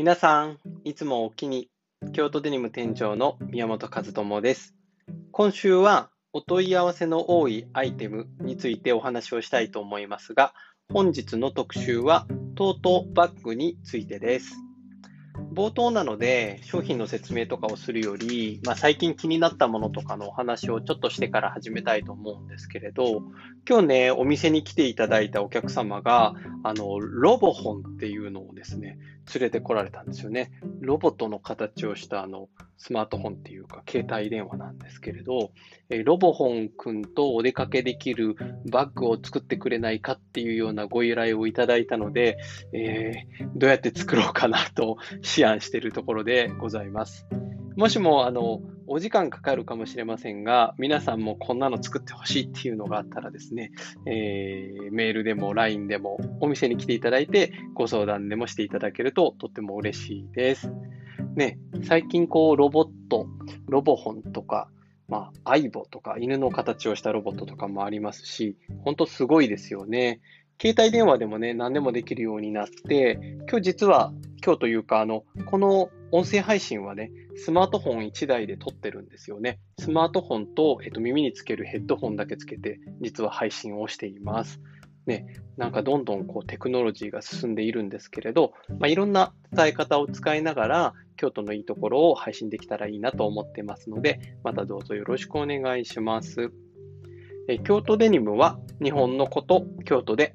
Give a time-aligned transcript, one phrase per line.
[0.00, 1.68] 皆さん、いつもお気に、
[2.14, 4.74] 京都デニム店長の宮本和智です。
[5.30, 10.54] 今週はお問い合わせの多いアイテムについてお話をしたいと思いますが、
[10.90, 14.69] 本日の特集はとうとうバッグについてです。
[15.52, 23.22] 冒頭なので商品の説明とかをするより、まあ、最近気になったものとかのお話をちょっとしてから始めたいと思うんですけれど、
[23.68, 28.98] 今日ね、お店に来ていただいたお客様が、あの、ロボホンっていうのをですね、
[29.34, 30.52] 連れてこられたんですよね。
[30.80, 32.48] ロボットの形をしたあの
[32.82, 35.52] スマートフォンっていうか携帯電話なんですけれど、
[35.90, 38.36] えロボホン君とお出かけできる
[38.70, 42.38] バッグを作ってくれないかっていうようなご依頼をいただいたので、
[42.72, 44.96] えー、どうやって作ろうかなと
[45.38, 47.26] 思案しているところでございます。
[47.76, 53.72] もしも、あの、お時間かかるかもしれませんが、皆さんもこんなの作ってほしいっていうのがあったらですね、
[54.06, 60.72] えー、メールでも LINE でもお店に来ていただいてご相談でもしていただけるととっても嬉しいです。
[61.36, 63.26] ね、最近こうロボット、
[63.68, 64.68] ロボホンとか、
[65.08, 70.20] まあ、アイボとか犬の形をしたロボットとかもありますし、本当すごいですよね。
[70.60, 74.12] 携帯電話でもね、何でもできるようになって、今日実は、
[74.44, 79.58] 今日というか、あの、この音声配信はね、スマートフォン1台で撮ってるんですよね。
[79.78, 84.60] スマートフォンと、えっと、耳につけるヘッドホンだけつけて、実は配信をしています。
[85.06, 96.50] ね、なんかどんどんこうテクノロジーが進んでいるんですけれど、まあ、いろんな伝え方を使いながら、京都のいいところを配信できたらいいなと思ってますので、またどうぞよろしくお願いします。
[97.48, 100.34] え京都デニムは日本のこと、京都で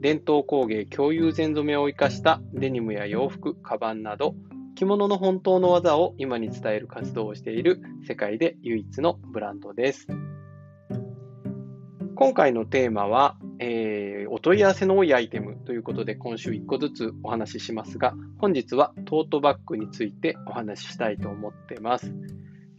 [0.00, 4.34] 伝統工芸共有全染めを生かしたデニムや洋服、カバンなど
[4.76, 10.06] 着物の本当の技を今に伝える活動をしている世界で唯一のブランドです。
[12.14, 13.38] 今回のテーマは、
[14.36, 22.12] お問い合わせの多いアイテムということで今週1個ずつお話ししますが、本日はトートバッグについてお話ししたいと思ってます。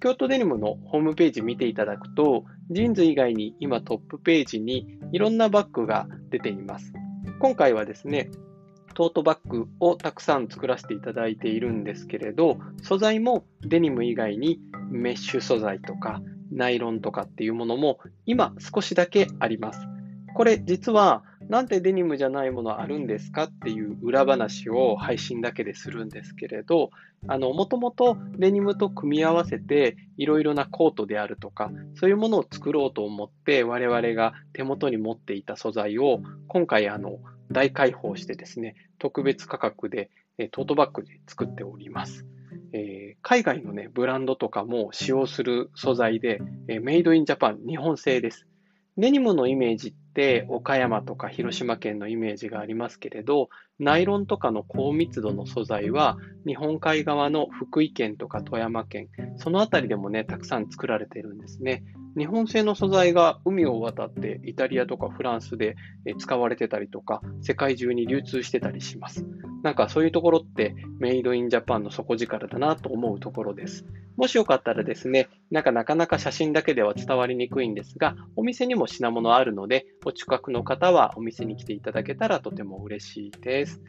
[0.00, 6.94] 京都デニムのホームページ見ていただくと、ジーンズ以外に今トップページにいろんなバッグが出ています。
[7.38, 8.30] 今回はですね、
[8.94, 14.58] トートバッグをたくさん作らせていただいているんですけれど、素材もデニム以外に
[14.90, 19.80] メッシュ素材とかナイロンとかっていうものも今少しだけあります。
[20.34, 26.88] これ実はなんでデニムじゃないものあるんですかっていう裏話を配信だけでするんですけれど、
[27.28, 37.18] もともとデニムと組み合わせていろいろなコートであるとか、そういうものを作ろうと思って我々が手元に持っていた素材を今回あの、
[37.50, 40.08] 大開放してですね、特別価格で
[40.52, 42.24] トートバッグで作っております。
[42.72, 48.46] えー、海外のね、ブランドとかも使用する素材で、えー、メイドインジャパン、日本製です。
[48.98, 53.48] デニムのイメージって岡山とか広島県のイメージがありますけれど、
[53.78, 59.08] ナイロンとかの高密度の素材は日本海側の福井県とか富山県、
[59.38, 61.82] その辺りでもね、たくさん作られているんですね。
[62.18, 65.76] 日本製の素材が海を渡ってイタリアとかフランスで
[66.18, 69.26] 使われてたりとか、世界中に流通してたりします。
[69.62, 73.84] なんかそういうところってメイドインジャパンの底力だなと思うところです。
[74.16, 83.80] もしよかったらですね、なんかなかなか写真だけでは伝わりにくいんですが、お店にも品物あるので、お近くの方はお店に来ていただけたらとても嬉しいです。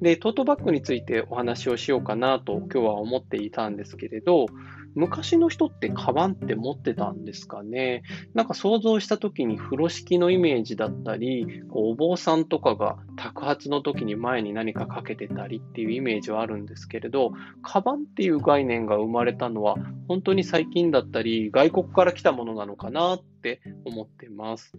[0.00, 4.46] で、トートバッグについてお話をしようかなと今日は思っていたんですけれど、
[4.94, 8.02] 昔の人ってカバンって持ってたんですかね？
[8.34, 19.76] なんか想像した時に風呂敷のイメージだったり、お坊さんとかが托発の時に前に何かかけてたりっていうイメージはあるんですけれど、カバンっていう概念が生まれたのは
[20.08, 24.72] 本当に最近だったり、外国から来たものなのかなって思ってます。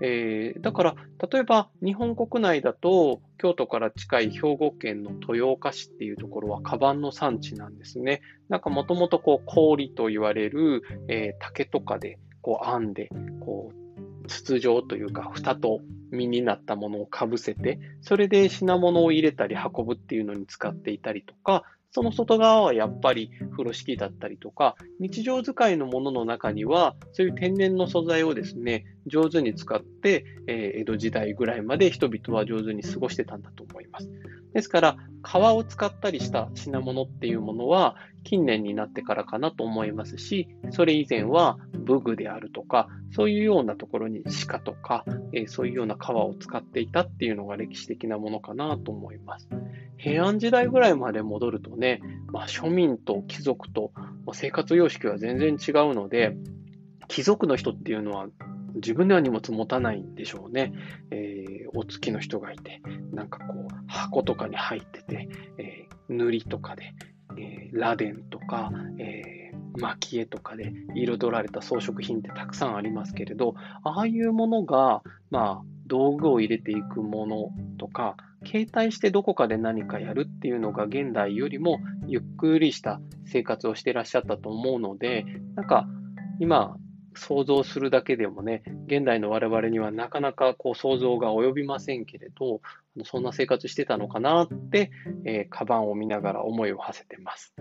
[0.00, 0.96] えー、だから、
[1.30, 8.22] 例えば日本国内だと、京都から近い兵庫県の豊岡市っていうところはカバンの産地なんですね。
[8.48, 13.10] なんかもともとこう氷と言われる、えー、竹とかでこう編んで、
[13.40, 15.80] こう筒状というか蓋と
[16.10, 34.10] 実になったものをかぶせて、それで品物を入れたり運ぶっていうのに使っていたりとか、その外側はやっぱり風呂敷だったりとか、日常使いのものの中には、そういう天然の素材をですね、上手に使って、えー、江戸時代ぐらいまで人々は上手に過ごしてたんだと思います。
[34.52, 49.48] ですから、皮を使ったりした品物っていうものは、近年になってからかなと思いますし、それ以前は武具であるとか、そういうようなところに鹿とか、えー、そういうような皮を使っていたっていうのが歴史的なものかなと思います。
[49.98, 52.00] 平安時代ぐらいまで戻るとね、
[52.32, 53.92] まあ、庶民と貴族と
[54.32, 56.36] 生活様式は全然違うので、
[57.08, 58.26] 貴族の人っていうのは
[58.74, 60.72] 自分では荷物持たないんでしょうね。
[61.10, 62.82] えー、お付きの人がいて、
[63.12, 65.28] なんかこう、箱とかに入ってて、
[65.58, 66.94] えー塗りとかで、
[67.36, 78.16] えー、螺鈿とか、えー、蒔絵とかで彩られた装飾品ってたくさんありますけれど、ああいうものが、まあ、道具を入れていくものとか、
[78.46, 85.86] 携帯してどこかで何かやるっていうのが現代よりもゆっくりした生活をしてらっしゃったと思うので、なんか
[86.40, 86.76] 今
[87.16, 92.60] 想像するだけでもね、現代の我々にはなかなかこう想像が及びませんけれど、
[93.04, 94.90] そんな生活してたのかなって、
[95.24, 97.54] えー、カバンを見ながら思いを馳せてます。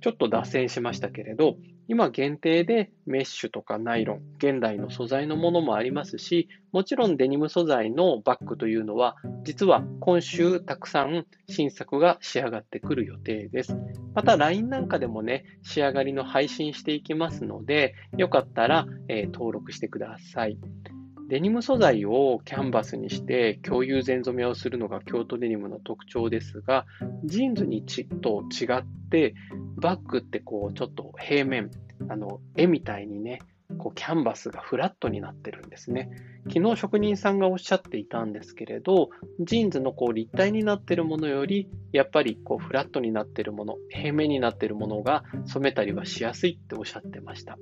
[0.00, 1.56] ちょっと脱線しましたけれど、
[1.90, 13.76] 今限定でメッシュとかナイロン、現代の素材のものもありますし、もちろんデニム素材のバッグというのは、実は今週たくさん新作が仕上がってくる予定です。
[14.14, 20.56] また LINE なんかでもね、仕上がりの配信していきますので、よかったら、えー、登録してください。
[21.30, 26.86] デニム素材をキャンバスにして京友禅染めをするのが京都デニムの特徴ですが、
[27.24, 29.36] ジーンズにちと違って、
[29.76, 31.70] バッグってこうちょっと平面、
[32.08, 33.38] あの絵みたいにね、
[33.78, 36.10] こうキャンバスがフラットになってるんですね。
[36.52, 47.56] 昨日職人さんがおっしゃっていたんですけれど、ジーンズのこう立体になってるものより、やっぱりこうフラットになってるもの、平面になってるものが染めたりはしやすいっておっしゃってました。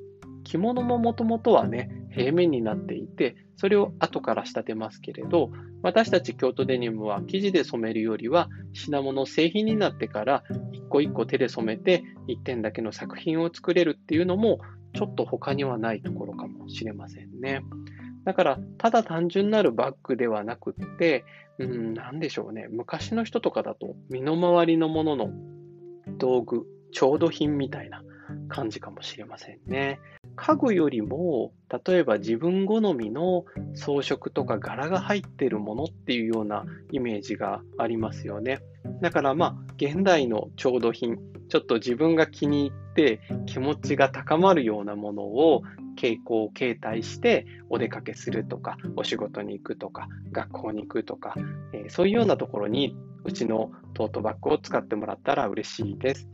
[0.48, 5.50] 着物ももともとはね、平面になっていて、それを後から仕立てますけれど、
[5.82, 14.58] 私たち京都デニムは生地で染めるよりは、品物製品になってから一個一個手で染めて、一点だけの作品を作れるっていうのも、
[14.94, 17.62] ちょっと他にはないところかもしれませんね。
[18.24, 21.26] だから、ただ単純なるバッグではなくって、
[21.58, 22.68] うん、なんでしょうね。
[22.70, 25.30] 昔の人とかだと、身の回りのものの
[26.16, 28.02] 道具、調度品みたいな
[28.48, 30.00] 感じかもしれませんね。
[30.36, 31.52] 家具よりも、
[31.86, 38.60] 例えば自分好みの装飾とか柄が入ってるものっていうようなイメージがありますよね。
[39.00, 41.18] だからまあ、現代の調度品、
[41.48, 45.62] ちょっと自分が気に入って気持ちが高まるようなものを
[45.98, 51.34] 傾向、携帯してお出かけするとか、お仕事に行くとか、学校に行くとか、
[51.72, 56.28] えー、そういうようなところにうちのトートバッグを使ってもらったら嬉しいです。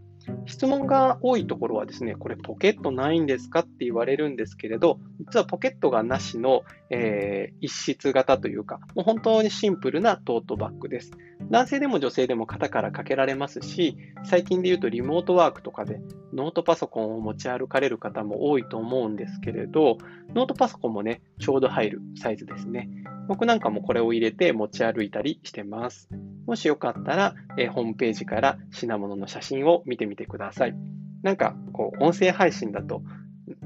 [0.46, 11.12] 質問が多いところはですね、これポケットないんですかって言われるんですけれど、実はポケットがなしの、えー、一室型というか、もう本当にシンプルなトートバッグです。
[11.50, 16.00] 男性でも女性でも肩からかけられますし、最近で言うとリモートワークとかで
[16.32, 19.98] ノートパソコンを持ち歩かれる方も多いと思うんですけれど、
[20.34, 22.88] ノートパソコンもね、ちょうど入るサイズですね。
[23.26, 26.08] 僕なんかもこれを入れて持ち歩いたりしてます。
[26.46, 30.33] もしよかったら、えー、ホームページから品物の写真を見てみてください。
[30.34, 30.74] ください
[31.22, 33.02] なんか、こう、音声配信だと、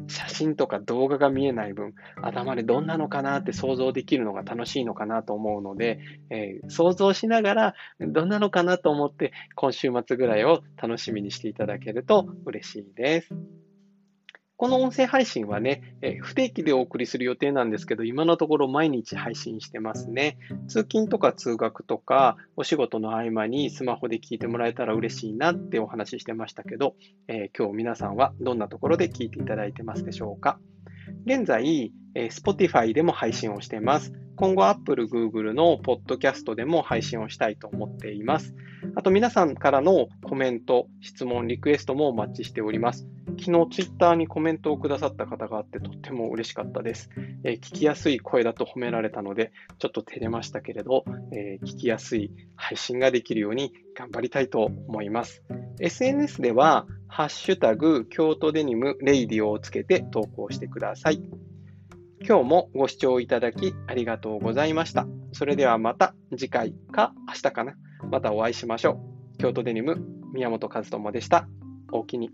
[0.06, 5.98] 写真とか動画が見えない分、頭でどんなのかなって想像できるのが楽しいのかなと思うので、
[6.30, 13.34] えー、想像しながらどんなのかなと思って今週末ぐらいを楽しみにしていただけると嬉しいです。
[14.58, 20.36] この音声配信はね、え不定期でお送りする予定なんですけど、今のところ毎日配信してますね。
[20.66, 26.96] 通勤とか通学とか、お仕事の合間にスマホで聞いてもらえたら嬉しいなってお話ししてましたけど、
[27.28, 30.58] えー、今日皆さんはどんなところで聞いていただいてますでしょうか？
[31.24, 34.12] 現在、Spotify でも配信をしています。
[34.36, 38.54] 今後 Apple、Google のポッドキャストでも配信をしたいと思っています。
[38.94, 43.08] あと皆さんからのコメント、質問、リクエストもお待ちしております。
[43.38, 47.10] 昨日ツイッターにコメントをくださった方があってとっても嬉しかったです。
[47.44, 55.42] えー、聞きやすい声だと褒められたので、ちょっと照れましたけれど、えー、聞きやすい配信ができるように頑張りたいと思います。
[55.80, 61.22] SNS では、ハッシュタグ、京都デニムレイディオをつけて投稿してください。
[62.26, 65.06] 今日もご視聴いただきありがとうございました。
[65.32, 67.74] それではまた次回か明日かな。
[68.10, 69.00] またお会いしましょ
[69.36, 69.38] う。
[69.38, 69.96] 京都デニム
[70.32, 71.48] 宮本和智でした。
[71.92, 72.30] おおきに。